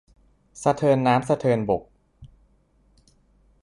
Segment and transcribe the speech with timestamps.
[0.63, 1.83] สะเทินน้ำสะเทินบก